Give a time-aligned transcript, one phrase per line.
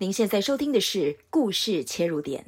[0.00, 2.46] 您现在收听的是《故事切入点》。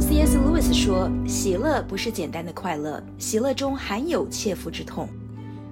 [0.00, 0.38] C.S.
[0.38, 5.06] Lewis 说：“喜乐不是简单的快乐，喜乐中含有切肤之痛。”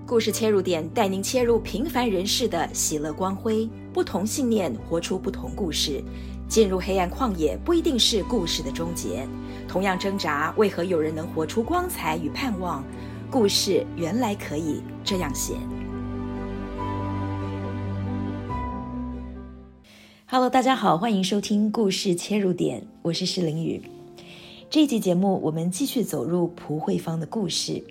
[0.06, 6.04] 故事切入点带您切入平凡人士的喜乐光辉，不同信念活出不同故事。
[6.46, 9.26] 进入黑暗旷野不一定是故事的终结，
[9.66, 12.84] 同样挣扎，为何有人能活出光彩与盼望？
[13.30, 15.54] 故事原来可以这样写。
[20.26, 23.80] Hello，大家好，欢迎收听故事切入点，我是施凌宇。
[24.68, 27.84] 这一集节目，我们继续走入蒲慧芳的故事。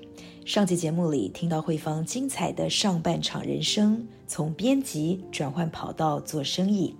[0.44, 6.94] 上集节目里听到慧芳精彩的上半场人生，从编辑转换跑道做生意。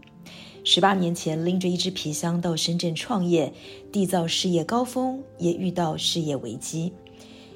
[0.64, 3.52] 十八年前拎着一只皮箱到深圳创业，
[3.92, 6.94] 缔造事业高峰，也遇到事业危机。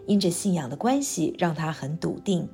[0.05, 2.47] 因着信仰的关系，让他很笃定。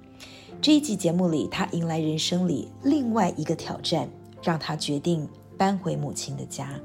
[0.61, 4.07] 这一集节目里，他迎来人生里另外一个挑战，
[4.43, 6.79] 让他决定搬回母亲的家。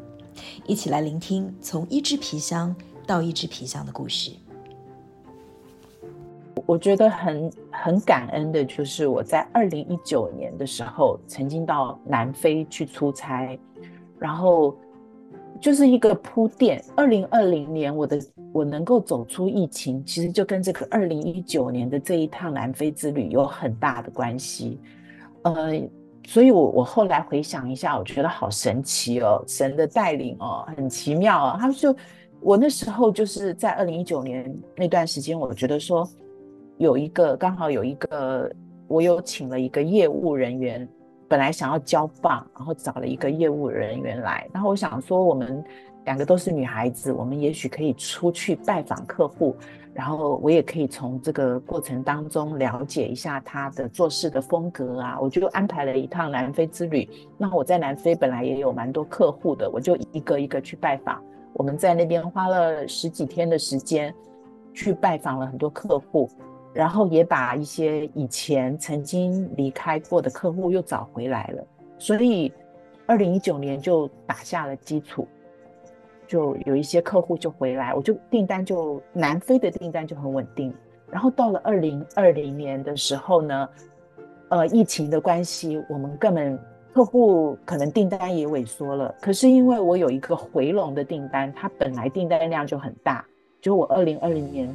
[0.67, 2.75] 一起来聆听从一只皮箱
[3.07, 4.33] 到一只皮箱的故事。
[6.67, 13.59] 我觉得很很感恩的，就是我在二零一九年的时候，曾经到南非去出差，
[14.19, 14.75] 然后。
[15.61, 16.85] 就是一个铺垫。
[16.95, 18.21] 二零二零年，我的
[18.53, 24.79] 我能够走出疫情，其实就跟这个二零一九年的这一趟南非之旅有很大的关系。
[25.43, 25.81] 呃，
[26.27, 31.57] 所以我我后来回想一下，我觉得好神奇哦，神的带领哦，很奇妙啊。
[31.59, 31.95] 他就
[32.41, 36.07] 我那时候就是在二零一九年那段时间，我觉得说
[36.79, 38.51] 有一个刚好有一个，
[38.87, 40.89] 我有请了一个业务人员。
[41.35, 45.65] 本来想要交棒，然后找了一个业务人员来，然后我想说，我们
[46.05, 49.57] 两个都是女孩子，我们也许可以出去拜访客户，
[49.93, 55.19] 然后我也可以从这个过程当中了解一下他的做事的风格啊。
[55.21, 57.11] 我就安排了一趟南非之旅。
[57.37, 61.21] 那我在南非本来也有蛮多客户的，我就一个一个去拜访。
[61.55, 64.15] 我们在那边花了十几天的时间，
[64.73, 66.31] 去拜访了很多客户。
[66.75, 71.65] 然后也把一些以前曾经离开过的客户又找回来了，
[71.99, 72.53] 所以
[73.07, 75.29] 二零一九年就打下了基础，
[76.27, 80.75] 就有一些客户就回来，我就订单就南非的订单就很稳定。
[81.13, 83.69] 然后到了二零二零年的时候呢，
[84.49, 86.59] 呃，疫情的关系，我们根本
[86.93, 89.15] 客户可能订单也萎缩了。
[89.21, 93.25] 可是因为我有一个回笼的订单，它本来订单量就很大，
[93.61, 94.75] 就我二零二零年。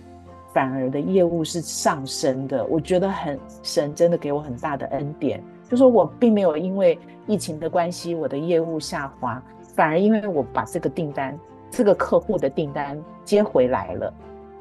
[0.54, 5.44] 反而的业务是上升的，我觉得很神，真的给我很大的恩典。
[5.70, 9.42] 就说我并没有因为疫情的关系，我的业务下滑，
[9.76, 11.38] 反而因为我把这个订单、
[11.70, 14.12] 这个客户的订单接回来了，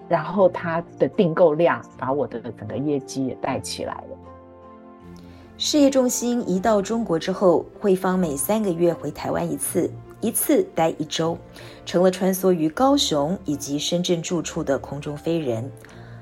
[0.08, 4.16] 然后他的订购量把我的整个业绩也带起来了。
[5.56, 9.90] 事业重心移到中国之后，慧芳每三个月回台湾一次。
[10.20, 11.38] 一次待一周，
[11.86, 15.70] 成了穿梭于高雄以及深圳住处的空中飞人。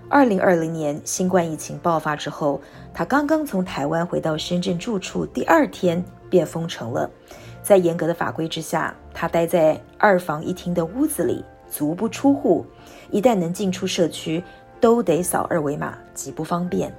[0.08, 2.60] 二零二零年新冠疫情爆发之后，
[2.94, 7.10] 他刚刚从台湾回到深圳住处，第二天便封城了。
[7.62, 12.64] 在严格的法规之下，他待在二房一厅的屋子里，足不出户。
[13.10, 14.44] 一旦能进出社区，
[14.80, 16.94] 都得扫二维码，极不方便。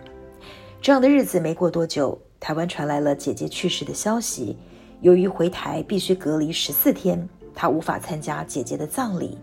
[0.81, 4.57] 这样的日子没过多久，台湾传来了姐姐去世的消息。
[5.01, 9.37] 由于回台必须隔离十四天，他无法参加姐姐的葬礼。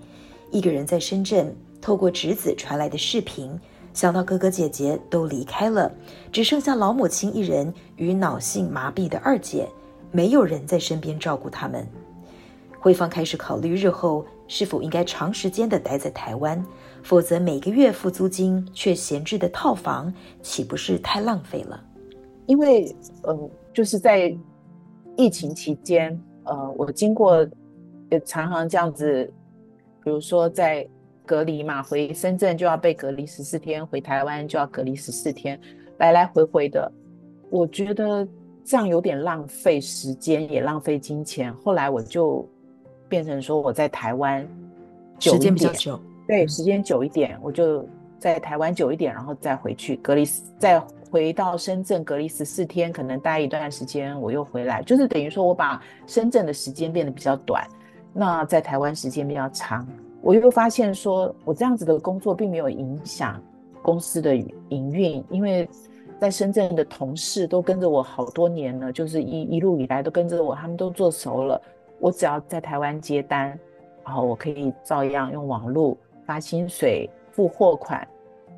[0.51, 3.57] 一个人在深圳，透过侄子传来的视频，
[3.93, 5.91] 想到哥哥姐姐都离开了，
[6.33, 9.69] 只剩下老母亲一人与脑性麻痹的二姐，
[10.11, 11.87] 没有人在身边照顾他们。
[12.81, 16.63] 慧芳开始考虑日后是否应该长时间的待在台湾，
[17.03, 21.81] 否则每个月付租金却闲置的套房，岂不是太浪费了？
[22.47, 22.95] 因为，
[23.29, 24.37] 嗯，就是在。
[25.17, 27.47] 疫情期间，呃，我经过
[28.11, 29.25] 也常常这样子，
[30.03, 30.87] 比如说在
[31.25, 35.59] 隔离嘛，回深圳就要被隔离十四天，回台湾就要隔离十四天，
[35.99, 36.91] 来来回回的，
[37.51, 38.27] 我觉得
[38.65, 41.55] 这样有点浪费时间，也浪费金钱。
[41.55, 42.47] 后来我就
[43.09, 44.47] 变成说我在台湾
[45.19, 47.87] 时间比较久，对，时间久一点，我就
[48.19, 50.25] 在台湾久一点，然后再回去隔离，
[50.59, 50.85] 再。
[51.15, 57.65] 回到深圳隔离十四天，可能待一段时间，我又回来，就是等于说我把深圳的时间变得比较短，
[58.13, 59.87] 那在台湾时间比较长。
[60.21, 63.41] 我又发现说，我这样子的工作并没有影响
[63.81, 65.69] 公司的营运，因为
[66.19, 71.63] 在深圳的同事都跟着我好多年了，就是一一路以来都跟着我，他们都做熟了。
[72.01, 73.57] 我只要在台湾接单，
[74.05, 75.97] 然后我可以照样用网络
[76.27, 78.05] 发薪水、付货款，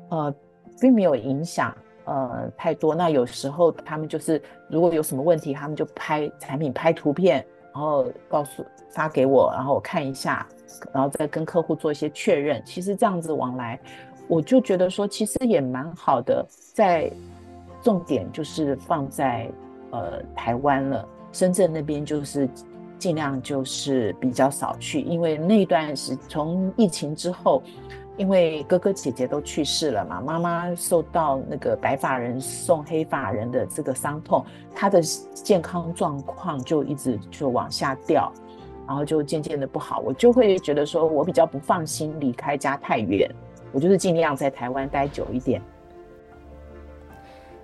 [0.09, 0.33] 呃，
[0.81, 1.71] 并没有影响。
[2.07, 2.95] 呃太多。
[2.95, 10.47] 那有时候他们就是如果有什么问题，他们就拍产品拍图片，然后告诉发给我，然后我看一下，
[10.91, 12.59] 然后再跟客户做一些确认。
[12.65, 13.79] 其实这样子往来，
[14.27, 16.43] 我就觉得说其实也蛮好的。
[16.73, 17.11] 在
[17.83, 19.47] 重点就是放在
[19.91, 22.49] 呃台湾了，深圳那边就是。
[22.99, 27.61] 尽量就是比较少去，因为那段时从疫情之后，
[28.17, 34.43] 因为哥哥姐姐都去世了嘛，妈妈受到那个白发人送黑发人的这个伤痛，
[34.75, 38.33] 她的健康状况就一直就往下掉，
[38.87, 43.29] 然后就渐渐的不好，我就会觉得说我比较不放心离开家太远，
[43.71, 45.61] 我就是尽量在台湾待久一点。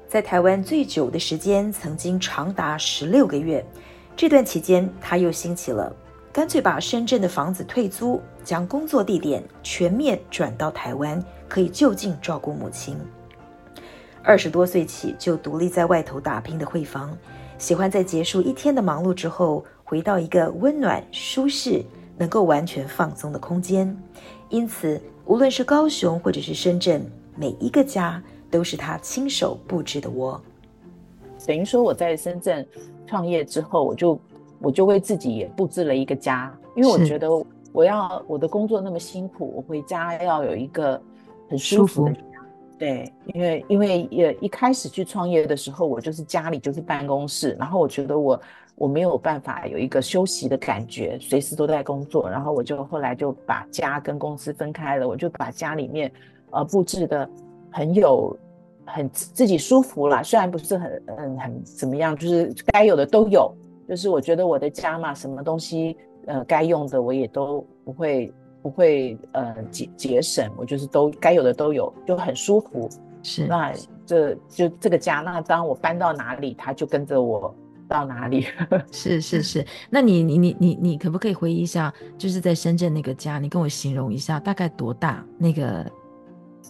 [0.07, 3.65] 在台湾最久的时间曾经长达十六个月。
[4.15, 5.91] 这段期间，他又兴起了，
[6.33, 12.97] 干脆把深圳的房子退租，将工作地点全面转到台湾，可以就近照顾母亲。
[14.23, 17.15] 二十多岁起就独立在外头打拼的慧芳，
[17.59, 21.85] 喜欢在结束一天的忙碌之后，回到一个温暖、舒适、
[22.17, 23.95] 能够完全放松的空间。
[24.49, 27.05] 因此，无论是高雄或者是深圳，
[27.35, 28.19] 每一个家
[28.49, 30.41] 都是他亲手布置的窝。
[31.45, 32.67] 等于说我在深圳。
[33.05, 34.19] 创业之后，我就
[34.63, 37.29] 我就为自己也布置了一个家，因为我觉得
[37.73, 40.99] 我要我的工作那么辛苦，我回家要有一个
[41.49, 42.21] 很舒服的家。
[42.79, 48.41] 对，因为因为也一开始去创业的时候，我就是家里就是办公室，然后我觉得我
[48.75, 56.09] 我没有办法有一个休息的感觉，随时都在工作，然后我就后来就把家跟公司分开了，我就把家里面
[56.51, 57.29] 呃布置的
[57.69, 58.33] 很有。
[58.85, 63.49] 很自己舒服啦，虽然不是很嗯很怎么样，就是该有的都有。
[63.87, 65.95] 就是我觉得我的家嘛，什么东西
[66.25, 72.89] 呃该用的我也都不会不会呃节节省，我就是都该有的都有，就很舒服。
[73.21, 73.73] 是，那
[74.05, 77.53] 这就这个家，那当我搬到哪里，他就跟着我
[77.87, 78.47] 到哪里。
[78.91, 85.85] 是是是，那你你你你你可不可以回忆一下，就是在深圳那个家，你跟我形容一下大概多大那个？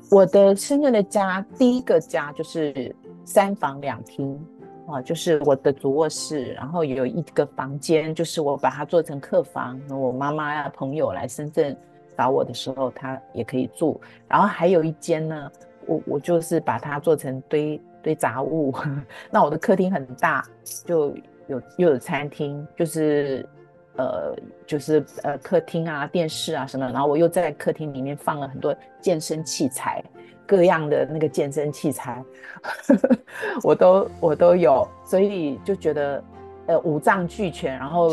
[0.10, 2.96] 我的深圳的家，第一个家就是
[3.26, 4.40] 三房两厅
[4.88, 9.80] 啊，就是我的主卧室，然后有一个房间，就是我把它做成客房。
[9.90, 11.76] 我妈妈呀、朋友来深圳
[12.18, 14.00] 找我的时候，她也可以住。
[14.28, 15.52] 然后还有一间呢，
[15.86, 18.74] 我我就是把它做成堆堆杂物。
[19.32, 20.46] 那我的客厅很大，
[20.86, 21.16] 就
[21.48, 23.48] 有又有餐厅，就是。
[23.96, 24.36] 呃，
[24.66, 30.04] 就是呃，客厅啊，电视啊什么，然后我又在客厅里面放了很多健身器材，
[30.46, 32.24] 各样的那个健身器材，
[32.62, 33.18] 呵 呵
[33.64, 36.24] 我都我都有，所以就觉得
[36.68, 38.10] 呃五脏俱全，然后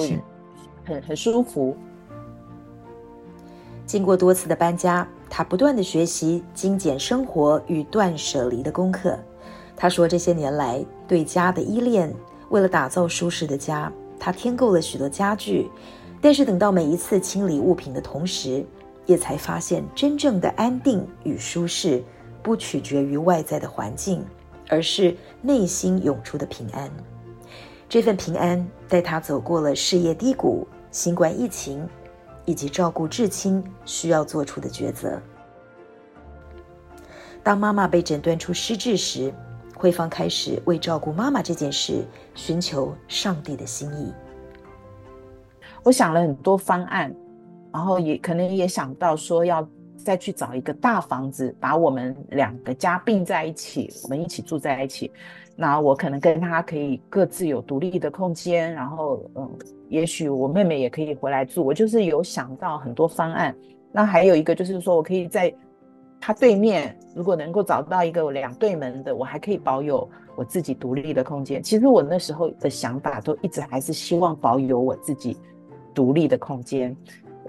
[0.85, 1.77] 很很舒服。
[3.85, 9.19] 经过多次的搬家，他不断的学习精简生活与断舍离的功课。
[9.77, 12.15] 他说，这些年来对家的依恋，
[12.51, 13.93] 为了打造舒适的家。
[14.19, 15.71] 他添购了许多家具，
[16.21, 18.65] 但是等到每一次清理物品的同时，
[19.07, 22.05] 也才发现真正的安定与舒适，
[22.43, 24.25] 不取决于外在的环境，
[24.69, 26.91] 而是内心涌出的平安。
[27.89, 31.87] 这份平安带他走过了事业低谷、新冠疫情，
[32.45, 35.21] 以及照顾至亲需要做出的抉择。
[37.43, 39.33] 当妈妈被诊断出失智时，
[39.75, 42.05] 慧芳开始为照顾妈妈这件事
[42.35, 44.13] 寻求上帝的心意。
[45.83, 47.15] 我想了很多方案，
[47.73, 49.67] 然后也可能也想到说要
[50.05, 55.11] 再去找一个大房子，把我们两个家并在一起，我们一起住在一起。
[55.57, 59.49] 那我可能跟他可以各自有独立的空间，然后嗯，
[59.89, 61.65] 也许我妹妹也可以回来住。
[61.65, 63.55] 我就是有想到很多方案。
[63.93, 65.55] 那还有一个就是说我可以在。
[66.23, 71.63] 他对面如果能够找到一个两对门的，我还可以保有我自己独立的空间。
[71.63, 75.35] 其实我那时候的想法都一直还是希望保有我自己
[75.95, 76.95] 独立的空间，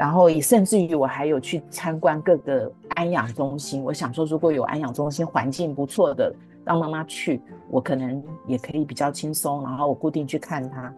[0.02, 3.84] 然后也甚至于我还有去参观各个安养中心。
[3.84, 6.34] 我想说，如果有安养中心环境不错的，
[6.66, 7.40] 让妈妈去，
[7.70, 9.62] 我可能也可以比较轻松。
[9.62, 10.92] 然后我固定去看她，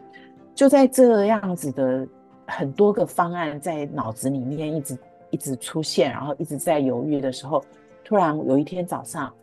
[0.55, 2.07] 就在这样子的
[2.47, 4.97] 很多个方案在脑子里面一直。
[5.33, 7.65] 一直出现，然后一直在犹豫的时候，
[8.03, 9.33] 突然有一天早上，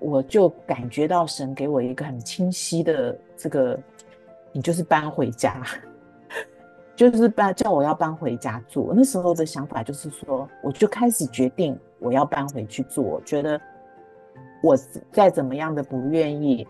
[0.00, 3.78] 我就感觉到神给我一个很清晰的这个，
[4.50, 5.62] 你就是搬回家，
[7.08, 8.92] 就是搬叫我要搬回家住。
[8.94, 13.02] 那时候的想法就是说，我就开始决定我要搬回去住。
[13.02, 13.60] 我觉得
[14.62, 14.76] 我
[15.12, 16.66] 再怎么样的不愿意，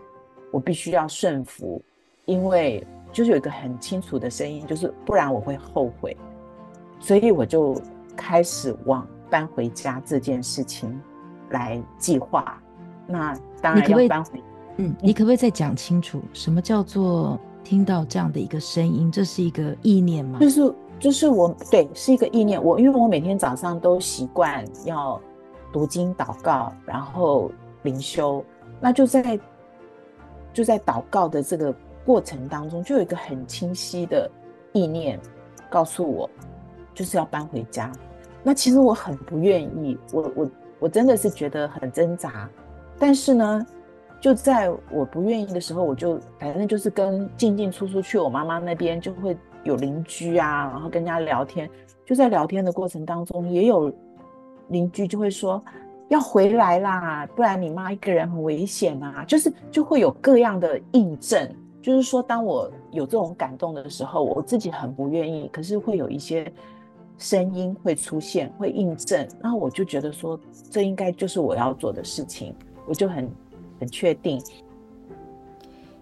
[0.51, 1.81] 我必须要顺服，
[2.25, 6.15] 因为就是有一个很清楚的声音，就是不然我会后悔。
[6.99, 7.75] 所以我就。
[8.13, 11.01] 开始往搬回家这件事情
[11.49, 12.61] 来计划，
[13.07, 14.43] 那当然要搬回。
[14.77, 19.11] 嗯，你可不可以再讲清楚，什么叫做听到这样的一个声音？
[19.11, 20.39] 这是一个意念吗？
[20.39, 22.61] 就是就是我对，是一个意念。
[22.63, 25.19] 我因为我每天早上都习惯要
[25.71, 27.51] 读经祷告，然后
[27.83, 28.43] 灵修，
[28.79, 29.39] 那就在
[30.53, 31.73] 就在祷告的这个
[32.05, 34.29] 过程当中，就有一个很清晰的
[34.73, 35.19] 意念
[35.69, 36.29] 告诉我，
[36.93, 37.91] 就是要搬回家。
[38.43, 40.49] 那其实我很不愿意，我我
[40.79, 42.49] 我真的是觉得很挣扎，
[42.99, 43.65] 但是呢。
[44.21, 51.67] 就在我不愿意的时候，我就反正就是跟进进出出去我妈妈那边，就会有邻居啊，然后跟人家聊天。
[52.05, 53.91] 就在聊天的过程当中，也有
[54.67, 55.63] 邻居就会说
[56.09, 59.25] 要回来啦，不然你妈一个人很危险啊。
[59.27, 61.49] 就是就会有各样的印证，
[61.81, 66.51] 就是说当我有这种感动的时候，我自己很不愿意，可是会有一些
[67.17, 72.53] 声音会出现，会印证，然后我就觉得说这应该就是我要做的事情，
[72.87, 73.27] 我就很。
[73.81, 74.39] 很确定，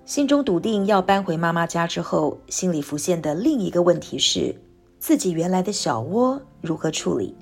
[0.03, 4.53] 心中笃定要搬回妈妈家之后，心里浮现的另一个问题是：
[4.99, 7.33] 自己原来的小窝如何处理？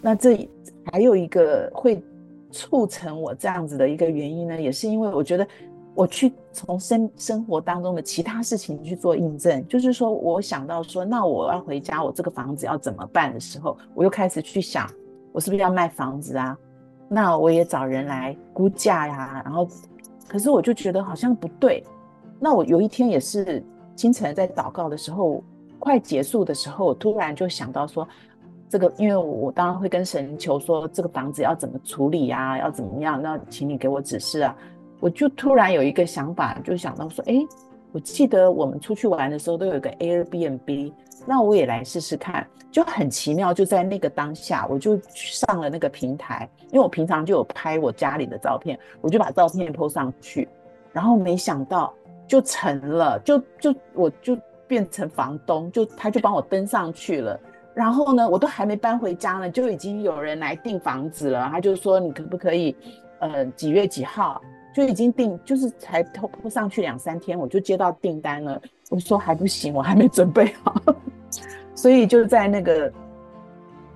[0.00, 0.48] 那这
[0.90, 2.02] 还有一个会
[2.50, 5.46] 促成我这样子的一个原因呢，也是因为我觉得
[5.94, 14.90] 我去从生生活当中的其他事情去做印证，就是说我想到说，那我要回家，我这个房子要怎么办的时候，我又开始去想，
[15.32, 16.58] 我是不是要卖房子啊？
[17.14, 19.68] 那我也找人来估价呀，然后，
[20.26, 21.80] 可是我就觉得好像不对。
[22.40, 23.62] 那我有一天也是
[23.94, 25.40] 清晨在祷告的时候，
[25.78, 28.06] 快结束的时候，我突然就想到说，
[28.68, 33.22] 这个因为我当然会跟神求说，这个房子要怎么处理呀，要怎么样？
[33.22, 34.56] 那请你给我指示啊。
[34.98, 37.46] 我就突然有一个想法，就想到说，诶，
[37.92, 40.92] 我记得我们出去玩的时候都有一个 Airbnb。
[41.26, 50.48] 那我也来试试看，就很奇妙，就在那个当下，我就上了那个平台，因为我平常就有拍我家里的照片，我就把照片 po 上去，
[50.92, 51.94] 然后没想到
[52.26, 57.38] 就成了，就就我就变成房东，就他就帮我登上去了，
[57.74, 62.76] 然后呢，我都还没搬回家呢，就已经有人来订房子了，他就说你可不可以，
[63.20, 64.40] 呃，几月几号？
[64.74, 70.74] 就已经订，就是才 po 上去两三天，我就接到订单了，我说还不行，我还没准备好。
[71.74, 72.92] 所以就在那个，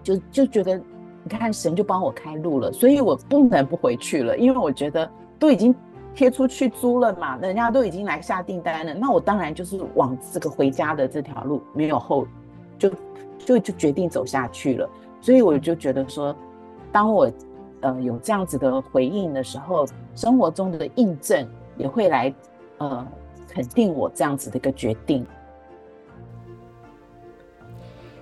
[0.02, 0.76] 就就觉得，
[1.22, 5.08] 你看神就帮我开路了，所以我不能不回去了，因为我觉得
[5.38, 5.74] 都已经
[6.14, 12.26] 贴出去租了嘛，人家都已经来下订单了，那我当然就是往这个回家的这条路没有后，
[12.76, 12.90] 就
[13.38, 14.90] 就就决定走下去了。
[15.20, 16.34] 所以我就觉得说，
[16.90, 17.30] 当我
[17.80, 22.34] 呃有这样子的回应的时候，生活中的印证也会来
[22.78, 23.06] 呃
[23.48, 25.24] 肯定我这样子的一个决定。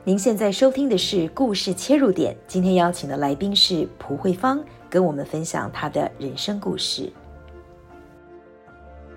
[0.07, 7.13] 您现在收听的是故事切入点，今天邀请的来宾是蒲慧芳，跟我们分享她的人生故事。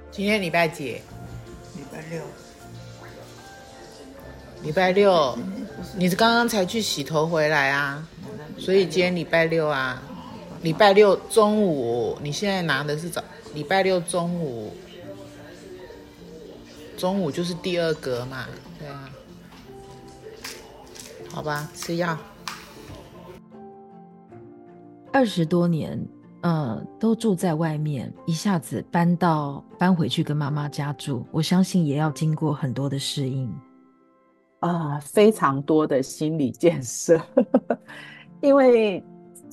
[0.09, 0.93] 今天礼拜几？
[1.75, 2.23] 礼拜六。
[4.63, 5.37] 礼拜六，
[5.95, 8.03] 你是刚刚才去洗头回来啊？
[8.57, 10.01] 所以今天礼拜六啊，
[10.63, 14.73] 礼拜六中午，你现在拿的是早，礼拜六中午，
[16.97, 18.47] 中午就是第二格嘛，
[18.79, 19.07] 对啊。
[21.31, 22.17] 好吧，吃药。
[25.13, 25.99] 二十多年，
[26.41, 33.47] 呃，都住在外面，一下子搬到搬回去跟妈妈家住，我相信也要经过很多的适应
[34.59, 37.21] 啊、呃，非常多的心理建设。
[38.41, 39.03] 因为，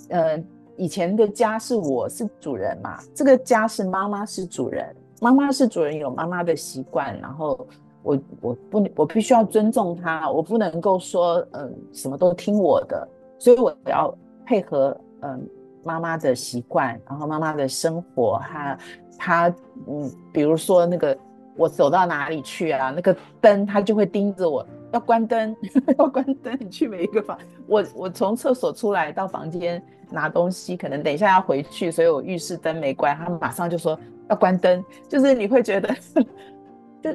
[0.09, 0.43] 呃，
[0.77, 7.67] 以前的家是我是主人嘛，这个家是妈妈是主人，妈妈是主人有妈妈的习惯，然后。
[8.07, 15.45] 我我不我必须要尊重他，我不能够说嗯什么都听我的，所以我要配合嗯
[15.83, 18.79] 妈妈的习惯，然后妈妈的生活，他
[19.19, 19.55] 他
[19.89, 21.19] 嗯比如说那个
[21.57, 25.57] 我走到哪里去啊，那个灯他就会盯着我，要关灯
[25.99, 27.37] 要关灯，你去每一个房，
[27.67, 29.83] 我我从厕所出来到房间
[30.13, 33.99] 拿东西，可能等一下要回去，所以我浴室灯没关，他马上就说
[34.31, 35.93] 要关灯，就是你会觉得
[37.03, 37.11] 就。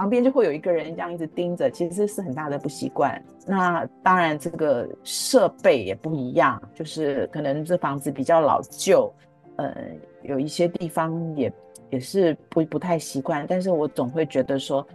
[0.00, 3.22] 旁边就会有一个人这样一直盯着，其实是很大的不习惯。
[3.46, 9.12] 那当然，这个设备也不一样，就是可能这房子比较老旧，
[9.56, 9.76] 呃，
[10.22, 11.52] 有一些地方也
[11.90, 13.44] 也是不不太习惯。
[13.46, 14.86] 但是我总会觉得说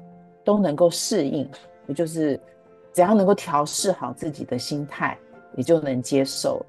[0.43, 1.47] 都能够适应，
[1.85, 2.39] 也就是
[2.91, 5.15] 只要能够调试好自己的心态，
[5.55, 6.65] 也就能接受。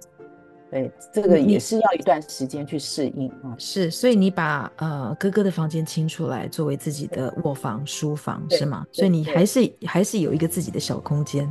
[0.77, 3.55] 对，这个也是要一段时间去适应啊。
[3.57, 8.85] 是，所以你把呃哥哥的房间清出来，作为自己的卧房、书房是吗？
[8.93, 11.51] 所以你还是还是有一个自己的小空间。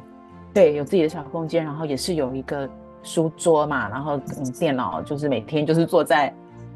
[0.53, 2.69] 对，有自己的小空间，然后也是有一个
[3.01, 6.33] 书桌嘛，然后嗯，电脑就是每天就是坐在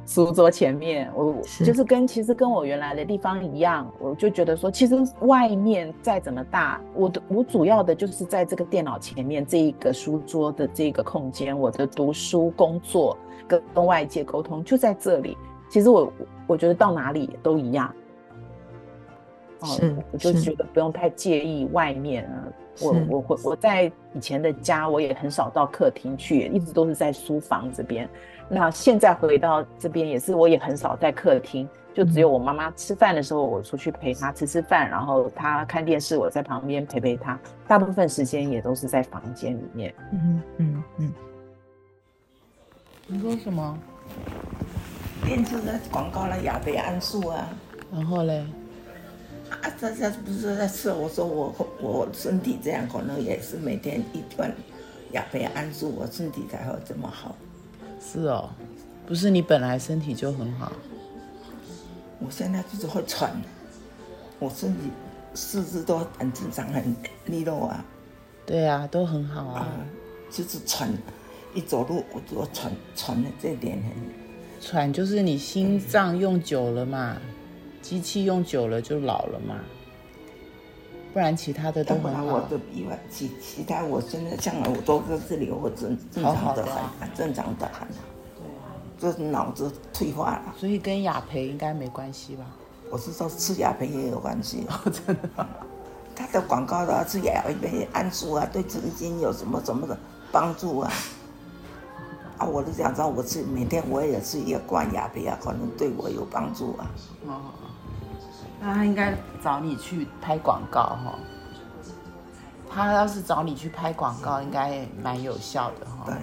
[0.09, 13.15] 书桌前面，我就是跟其实跟我原来的地方一样，我就觉得说，其实外面再怎么大，我的我主要的就是在这个电脑前面这一个书桌的这个空间，我的读书、工作
[13.47, 15.37] 跟跟外界沟通就在这里。
[15.69, 16.11] 其实我
[16.47, 17.93] 我觉得到哪里都一样。
[19.65, 22.47] 是，我就觉得不用太介意外面啊。
[22.81, 28.07] 我我我我在以前的家，我也很少到客厅去，一直都是在书房这边。
[28.47, 37.37] 那现在回到这边，也是我也很少在客厅，就只有我妈妈吃饭的时候，我出去陪她吃吃饭，然后她看电视，我在旁边陪陪她。
[37.67, 39.93] 大部分时间也都是在房间里面。
[40.13, 41.13] 嗯嗯嗯。
[43.07, 43.77] 你说什么？
[45.25, 47.49] 电视的广告了亚培安素啊，
[47.91, 48.45] 然后嘞？
[49.61, 50.91] 啊，这这不是在吃？
[50.91, 54.49] 我说我我身体这样，可能也是每天一罐
[55.11, 57.35] 亚培安素，我身体才会这么好。
[57.99, 58.49] 是哦，
[59.05, 60.71] 不是你本来身体就很好。
[62.19, 63.31] 我现在就是会喘，
[64.39, 64.89] 我身体
[65.33, 67.83] 四肢都很正常，很利落啊。
[68.45, 69.67] 对啊，都很好啊。
[69.77, 69.85] 嗯、
[70.31, 70.89] 就是喘，
[71.53, 73.91] 一走路我就喘喘的这点很。
[74.61, 77.17] 喘就是你心脏用久了嘛。
[77.81, 79.55] 机器用久了就老了嘛，
[81.13, 82.24] 不然其他的都很好。
[82.24, 87.88] 我的以外，其其他我现在像我都在这里，我正正常的很，好好的正常的很。
[87.88, 90.53] 对啊，就是脑子退化了。
[90.57, 92.45] 所以跟雅培应该没关系吧？
[92.91, 94.65] 我是说吃雅培也有关系。
[94.69, 95.48] 哦，真的吗？
[96.15, 99.98] 他的广告的吃雅培安素啊，对神经有什么什么的
[100.31, 100.91] 帮助啊？
[102.38, 106.91] 啊，我都想知道，我吃每天我也吃一个罐亚培啊，可能对我有帮助啊。
[107.27, 107.41] 哦。
[108.59, 111.19] 那他应该找你去拍广告哈，
[112.69, 116.03] 他要是找你去拍广告，应该蛮有效的哈。
[116.05, 116.21] 对呀，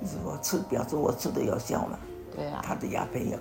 [0.00, 1.98] 如果吃表示我吃的有效嘛。
[2.36, 3.38] 对啊，他的雅培有，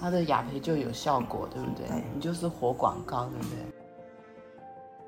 [0.00, 1.88] 他的雅培就有效果，对不对？
[1.88, 3.56] 对，你就是活广告，对不对？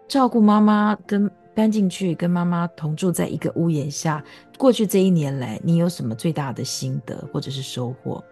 [0.08, 4.24] 照顾妈妈跟搬进去跟妈妈同住在一个屋檐下，
[4.58, 8.24] 过去这一年来，你有什么最大的心得或者是收获？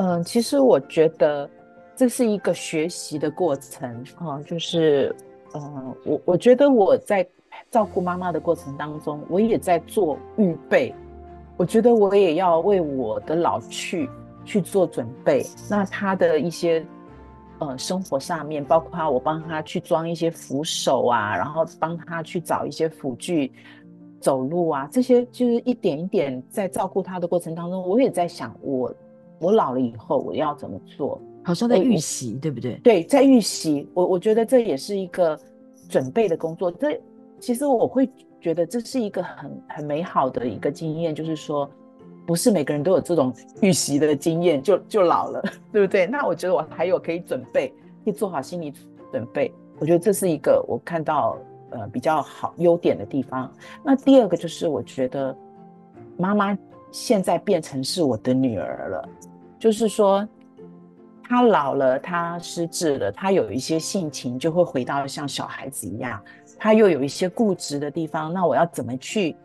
[0.00, 1.48] 嗯，其实我觉得。
[1.96, 5.14] 这是一个学习的过程啊，就是，
[5.52, 7.28] 嗯，我我觉得我在
[7.70, 10.94] 照顾妈妈的过程当中，我也在做预备。
[11.58, 14.08] 我觉得我也要为我的老去
[14.46, 15.44] 去做准备。
[15.68, 16.82] 那他的一些，
[17.58, 23.52] 呃，生活上面，包括我帮他去装一些扶手啊，然后帮他去找一些辅具
[24.20, 28.90] 走路啊，这些就是一点一点在照顾他的过程当中，我也在想我，
[29.40, 31.20] 我我老了以后我要怎么做。
[31.42, 32.74] 好像在预习，对不对？
[32.84, 33.88] 对，在预习。
[33.94, 35.36] 我我觉得这也是一个
[35.88, 36.70] 准备的工作。
[36.70, 37.00] 这
[37.40, 41.68] 其实我会觉得这是一个很很美好的一个经验，就是说，
[42.26, 46.06] 不是每个人都有这种预习的经验就就老了， 对不对？
[46.06, 47.68] 那我觉得我还有可以准备，
[48.04, 48.72] 可以做好心理
[49.10, 49.50] 准备。
[49.78, 51.38] 我觉得这是一个我看到
[51.70, 53.50] 呃比较好优点的地方。
[53.82, 55.34] 那第二个就是我觉得
[56.18, 56.56] 妈妈
[56.92, 59.08] 现在变成是我的女儿了，
[59.60, 60.28] 就是说。
[61.32, 66.20] 他老了，他失智了，他有一些性情就会回到像小孩子一样，
[66.58, 68.32] 他又有一些固执的地方。
[68.32, 69.36] 那我要怎么去，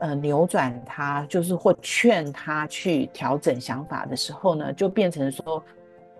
[0.00, 5.62] 呃，扭转他，就是或劝他去调整想法的时候呢，就变成说，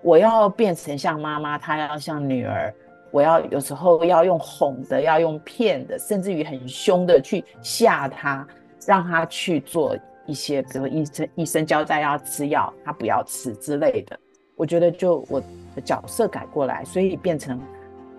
[0.02, 2.72] 我要变成像妈妈，他要像女儿，
[3.10, 8.46] 我要有时候要用哄的，要用骗的，甚至于很凶的去吓他，
[8.86, 14.18] 让他去做一些，比如医生医生交代要吃药，他不要吃之类的。
[14.56, 15.40] 我觉得就我
[15.74, 17.60] 的角色改过来，所以变成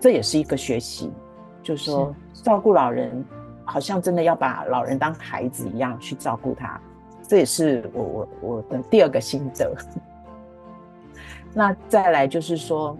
[0.00, 1.10] 这也是一个学习，
[1.62, 3.24] 就是说照顾老人，
[3.64, 6.78] 好像真的要把老人当孩子一样去照顾他，
[7.22, 9.74] 这也是我我我的第二个心得。
[11.54, 12.98] 那再来就是说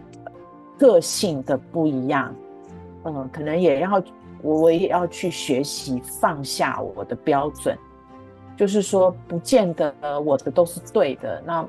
[0.79, 2.35] 个性的不一样，
[3.05, 4.03] 嗯，可能也要
[4.41, 7.77] 我我也要去学习放下我的标准，
[8.57, 11.67] 就是说不见得我的都是对的，那。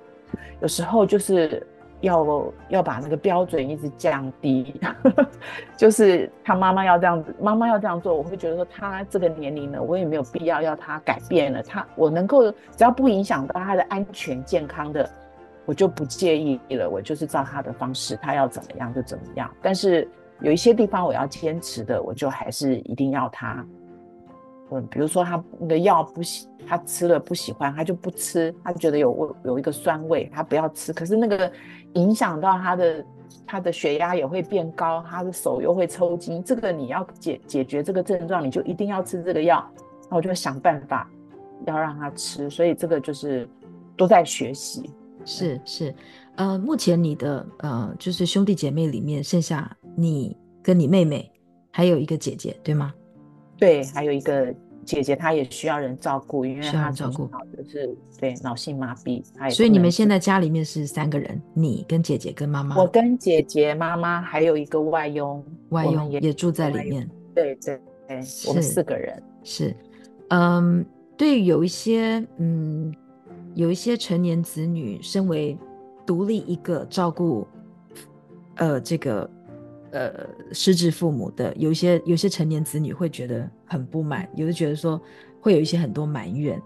[0.62, 1.66] 有时候就是
[2.02, 4.82] 要要把那个标准一直降低，
[5.78, 11.62] 就是他妈妈要这样子，妈妈要这样做，我会觉得说他这个年龄了，我也没有必要要他改变了。
[11.62, 15.10] 他我能够只要不影响到他的安全健康的，
[15.66, 16.90] 我就不介意了。
[16.90, 19.50] 我就是照他的方式，他要怎么样就怎么样。
[19.62, 20.08] 但是
[20.42, 23.66] 有一些地方我要坚持的，我就还是一定要他。
[24.72, 30.92] 嗯，比如说他那个药不喜，他吃了不喜欢，他就不吃，他觉得有味，有一个酸味，他不要吃。
[30.92, 31.52] 可是那个
[31.94, 33.06] 影响到他的，
[33.46, 36.44] 他的血压也会变高，他的手又会抽筋。
[36.44, 39.64] 这个你要解解决这个症状，你就一定要吃这个药。
[40.10, 41.08] 那我就想办法
[41.68, 42.50] 要让他吃。
[42.50, 43.48] 所以这个就是
[43.96, 44.90] 都在学习。
[45.26, 45.96] 是是，
[46.36, 51.32] 呃，目前你的呃，就是兄弟姐妹里面剩下你跟你妹妹，
[51.72, 52.94] 还有一个姐姐，对吗？
[53.58, 59.24] 对，还有一个姐姐，她也需要人照顾，因为她照顾就是对脑性麻痹。
[59.50, 62.78] 所以你们现在家里面是三个人，你跟姐姐跟妈妈。
[62.78, 67.10] 我跟姐姐、妈妈还有一个外佣，外佣也，也住在里面。
[67.34, 69.76] 对对对，我们四个人是，
[70.30, 70.86] 嗯，
[71.18, 72.94] 对，有一些嗯。
[73.54, 75.58] 有一些成年子女，身为
[76.06, 77.48] 独立一个照顾，
[78.56, 79.30] 呃，这个
[79.96, 85.02] 呃失智父母的，有一些有些成年子女会觉得很不满，有的觉得说
[85.42, 86.62] 会有一些很多埋怨。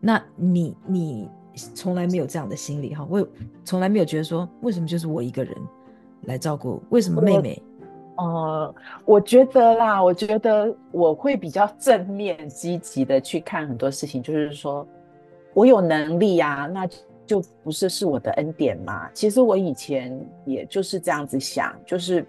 [0.00, 1.28] 那你你
[1.74, 3.06] 从来没有这样的心理哈？
[3.08, 3.26] 我
[3.64, 5.54] 从来没有觉得说，为什么就是我一个人
[6.22, 6.82] 来照顾？
[6.90, 7.62] 为什么妹妹？
[8.16, 14.86] 呃，我觉得啦，我觉得我会比较正面积极的去看很多事情，就是说。
[15.52, 16.88] 我有能力、啊，那
[17.26, 19.10] 就不是是我的恩典嘛。
[19.12, 20.16] 其实我以前
[20.46, 22.24] 也就是这样子想，就是，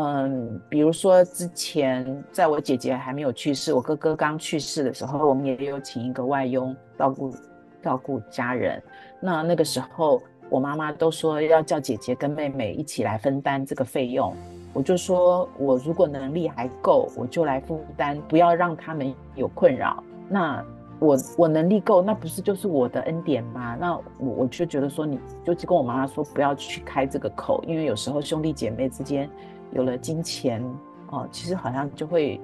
[0.00, 7.34] 嗯，比如说之前在我姐姐还没有去世，我哥哥刚去世的时候，我们也有请一个外佣照顾
[7.82, 8.80] 照顾家人。
[9.18, 14.32] 那那个时候，我妈妈都说要叫姐姐跟妹妹一起来分担这个费用。
[14.72, 20.00] 我就说我如果能力还够，我就来负担，不要让他们有困扰。
[20.28, 20.64] 那。
[21.00, 23.76] 我我能力够，那不是就是我的恩典吗？
[23.78, 29.30] 那我我就觉得说，你就跟我妈妈说，不要去开这个口，因为有时候兄弟姐妹之间
[29.72, 30.62] 有了金钱
[31.10, 32.40] 哦，其实好像就会，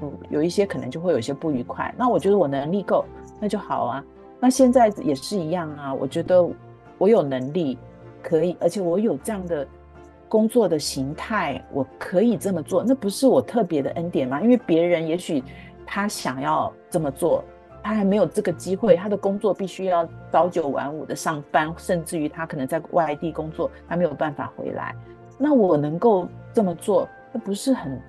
[0.00, 1.94] 嗯，有一些可能就会有一些不愉快。
[1.96, 3.04] 那我觉得我能力够，
[3.38, 4.04] 那就好啊。
[4.38, 6.48] 那现在也是一样啊，我觉得
[6.98, 7.78] 我有能力
[8.22, 9.66] 可以，而且我有这样的
[10.28, 14.40] 工作的形态，我可以这么做，那不是我特别的恩典吗？
[14.40, 15.42] 因为别人也许
[15.84, 17.44] 他想要这么做。
[17.82, 24.94] 他还没有这个机会，他的工作必须要朝九晚五的上班，甚至于他可能在外地工作，他没有办法回来。
[25.42, 28.00] 那我能够这么做，那不是很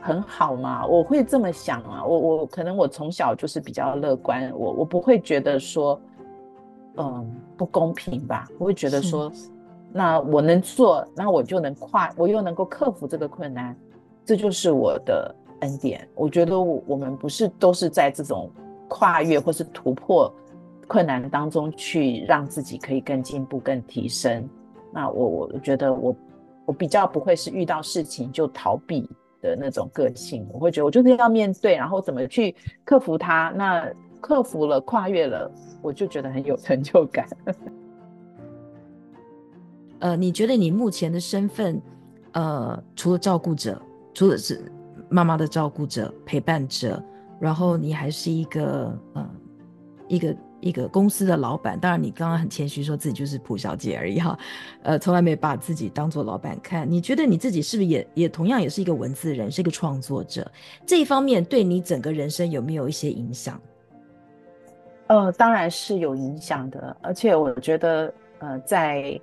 [0.00, 0.86] 很好吗？
[0.86, 5.98] 我会这么想啊，我我可能我从小就是比较乐观，我我不会觉得说，
[6.96, 8.46] 嗯，不公平吧？
[8.58, 9.32] 我会觉得说，
[9.92, 13.74] 那我能做，那我就能跨，我又能够克服这个困难，
[14.24, 16.06] 这就是我的恩典。
[16.14, 18.50] 我觉得我我们不是都是在这种。
[18.86, 20.32] 跨越或是突破
[20.86, 24.46] 困难当中，去让自己可以更进步、更提升。
[24.92, 26.14] 那我我觉得我
[26.64, 29.08] 我比较不会是遇到事情就逃避
[29.40, 30.46] 的那种个性。
[30.52, 33.52] 我会觉得我就是要面对，然后怎么去克服它。
[33.56, 33.88] 那
[34.20, 35.50] 克服了、跨越了，
[35.82, 37.28] 我就觉得很有成就感。
[40.00, 41.80] 呃，你觉得你目前的身份，
[42.32, 43.80] 呃，除了照顾者，
[44.12, 44.72] 除了是
[45.08, 47.02] 妈妈的照顾者、陪伴者。
[47.40, 49.30] 然后你还是一个呃，
[50.08, 51.78] 一个一个公司的老板。
[51.78, 54.38] 当然，你刚刚很谦虚说自己就是普小姐而已哈，
[54.82, 56.90] 呃，从来没把自己当做老板看。
[56.90, 60.50] 你觉得你自己是不是也也同样也是一个文字人，是一个创作者？
[60.86, 63.60] 这一方面对你整个人生有没有一些影响？
[65.08, 66.96] 呃，当然是有影响的。
[67.02, 69.20] 而且我觉得，呃，在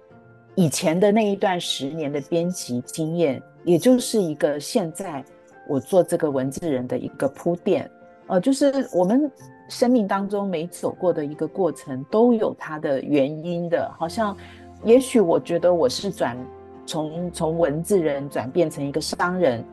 [0.54, 5.26] 以前的那一段十年的编辑经验，也就是一个现在
[5.68, 7.90] 我做这个文字人的一个铺垫。
[8.28, 9.30] 呃，就是我们
[9.72, 13.90] 生命当中每走过的一个过程，都有它的原因的。
[13.98, 14.36] 好像，
[14.84, 16.38] 也许我觉得我是转
[16.86, 19.64] 从从文字人转变成一个商人，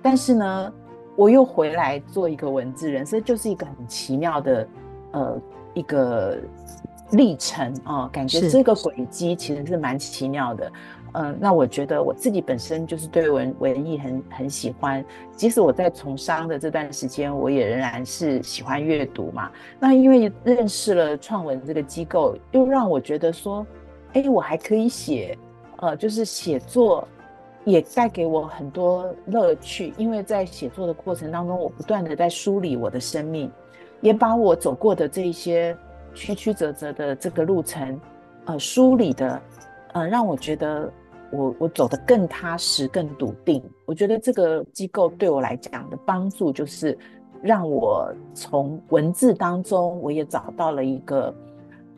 [0.00, 0.72] 但是呢，
[1.16, 4.68] 我又回来做一个文字人，所以就是一个很奇妙的
[5.10, 5.42] 呃
[5.74, 6.38] 一个
[7.10, 10.70] 历程啊，呃，感觉这个轨迹其实是蛮奇妙的。
[11.14, 19.50] 嗯，那我觉得我自己本身就是对文文艺很很喜欢，即使我在从商的这段时间，我也仍然是喜欢阅读嘛。
[19.80, 23.66] 那因为认识了创文这个机构，又让我觉得说，
[24.12, 25.36] 哎，我还可以写，
[25.78, 27.06] 呃，就是写作
[27.64, 29.94] 也带给我很多乐趣。
[29.96, 33.50] 因为在写作的过程当中，我不断的在梳理我的生命，
[34.02, 35.76] 也把我走过的这一些
[36.14, 37.98] 曲曲折折的这个路程，
[38.44, 39.40] 呃，梳理的。
[39.94, 40.92] 呃，让我觉得
[41.30, 43.62] 我我走得更踏实、更笃定。
[43.84, 46.96] 我觉得这个机构对我来讲的帮助，就是
[47.42, 51.34] 让我从文字当中，我也找到了一个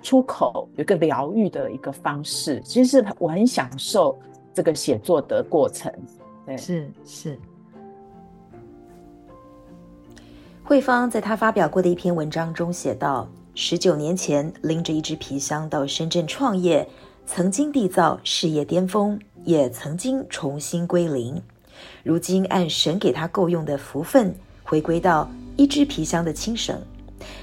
[0.02, 2.60] 出口，有一个疗愈的一个方式。
[2.64, 4.18] 其实我很享受
[4.52, 5.92] 这个写作的过程。
[6.44, 7.38] 对，是是。
[10.64, 16.88] 慧芳在她发表过的一篇文章中写道：十九年前，拎着一只皮箱到深圳创业。
[17.32, 21.40] 曾经缔造事业巅峰，也曾经重新归零。
[22.02, 26.76] 如今按神给他够用的福分，回归到一只皮箱的轻省，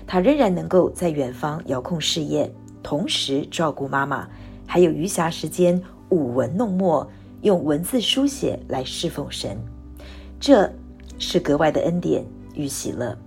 [0.06, 2.52] 他仍然能够在远方遥控事业，
[2.84, 4.28] 同时照顾妈妈，
[4.66, 7.10] 还有余暇时间舞文弄墨，
[7.44, 9.58] 用文字书写来侍奉神，
[10.38, 10.70] 这
[11.18, 13.18] 是格外的恩典与喜乐。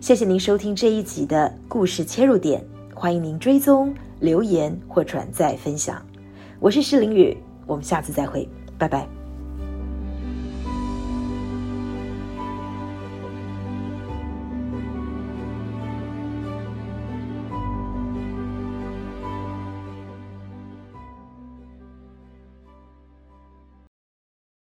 [0.00, 2.60] 谢谢您收听这一集的故事切入点，
[2.92, 6.04] 欢迎您追踪、留言或转载分享。
[6.58, 9.19] 我是诗凌雨，我们下次再会，拜拜。